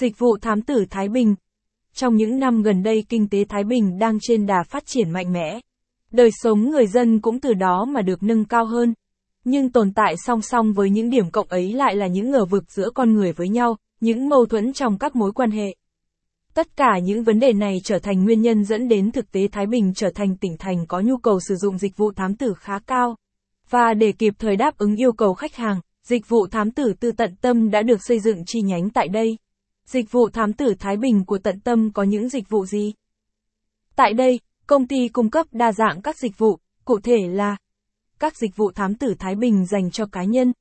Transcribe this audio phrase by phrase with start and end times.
[0.00, 1.34] Dịch vụ thám tử Thái Bình
[1.94, 5.32] Trong những năm gần đây kinh tế Thái Bình đang trên đà phát triển mạnh
[5.32, 5.60] mẽ.
[6.10, 8.94] Đời sống người dân cũng từ đó mà được nâng cao hơn.
[9.44, 12.64] Nhưng tồn tại song song với những điểm cộng ấy lại là những ngờ vực
[12.70, 15.74] giữa con người với nhau, những mâu thuẫn trong các mối quan hệ.
[16.54, 19.66] Tất cả những vấn đề này trở thành nguyên nhân dẫn đến thực tế Thái
[19.66, 22.78] Bình trở thành tỉnh thành có nhu cầu sử dụng dịch vụ thám tử khá
[22.78, 23.16] cao.
[23.70, 27.12] Và để kịp thời đáp ứng yêu cầu khách hàng, dịch vụ thám tử tư
[27.12, 29.36] tận tâm đã được xây dựng chi nhánh tại đây.
[29.92, 32.92] Dịch vụ thám tử Thái Bình của tận tâm có những dịch vụ gì?
[33.96, 37.56] Tại đây, công ty cung cấp đa dạng các dịch vụ, cụ thể là
[38.18, 40.52] các dịch vụ thám tử Thái Bình dành cho cá nhân,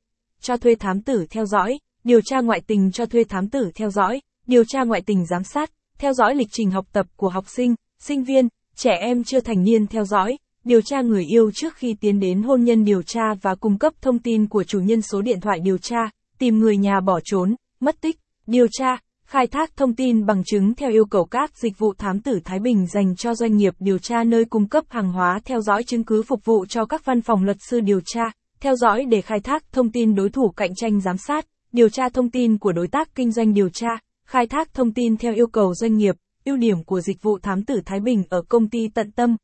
[0.41, 3.89] cho thuê thám tử theo dõi, điều tra ngoại tình cho thuê thám tử theo
[3.89, 7.45] dõi, điều tra ngoại tình giám sát, theo dõi lịch trình học tập của học
[7.47, 11.75] sinh, sinh viên, trẻ em chưa thành niên theo dõi, điều tra người yêu trước
[11.75, 15.01] khi tiến đến hôn nhân điều tra và cung cấp thông tin của chủ nhân
[15.01, 18.97] số điện thoại điều tra, tìm người nhà bỏ trốn, mất tích, điều tra,
[19.29, 22.59] khai thác thông tin bằng chứng theo yêu cầu các dịch vụ thám tử Thái
[22.59, 26.03] Bình dành cho doanh nghiệp điều tra nơi cung cấp hàng hóa theo dõi chứng
[26.03, 28.21] cứ phục vụ cho các văn phòng luật sư điều tra,
[28.59, 32.09] theo dõi để khai thác thông tin đối thủ cạnh tranh giám sát, điều tra
[32.09, 33.87] thông tin của đối tác kinh doanh điều tra,
[34.25, 37.63] khai thác thông tin theo yêu cầu doanh nghiệp, ưu điểm của dịch vụ thám
[37.63, 39.35] tử Thái Bình ở công ty tận tâm.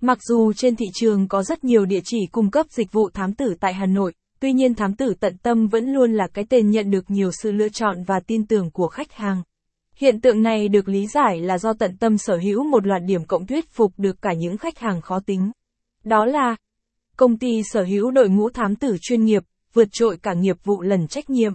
[0.00, 3.34] Mặc dù trên thị trường có rất nhiều địa chỉ cung cấp dịch vụ thám
[3.34, 6.70] tử tại Hà Nội, tuy nhiên thám tử tận tâm vẫn luôn là cái tên
[6.70, 9.42] nhận được nhiều sự lựa chọn và tin tưởng của khách hàng.
[9.96, 13.24] Hiện tượng này được lý giải là do tận tâm sở hữu một loạt điểm
[13.24, 15.50] cộng thuyết phục được cả những khách hàng khó tính.
[16.04, 16.56] Đó là
[17.16, 20.82] công ty sở hữu đội ngũ thám tử chuyên nghiệp, vượt trội cả nghiệp vụ
[20.82, 21.52] lần trách nhiệm,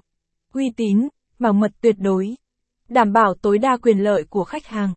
[0.53, 1.08] uy tín,
[1.39, 2.35] bảo mật tuyệt đối,
[2.89, 4.93] đảm bảo tối đa quyền lợi của khách hàng,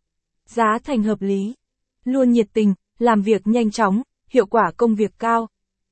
[0.46, 1.54] giá thành hợp lý,
[2.04, 5.48] luôn nhiệt tình, làm việc nhanh chóng, hiệu quả công việc cao,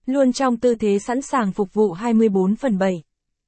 [0.09, 3.03] luôn trong tư thế sẵn sàng phục vụ 24 phần 7.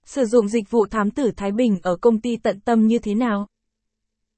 [0.04, 3.14] Sử dụng dịch vụ thám tử Thái Bình ở công ty tận tâm như thế
[3.14, 3.46] nào?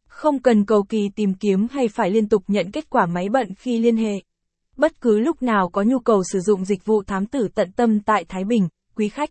[0.06, 3.54] Không cần cầu kỳ tìm kiếm hay phải liên tục nhận kết quả máy bận
[3.58, 4.22] khi liên hệ.
[4.76, 8.00] Bất cứ lúc nào có nhu cầu sử dụng dịch vụ thám tử tận tâm
[8.00, 9.30] tại Thái Bình, quý khách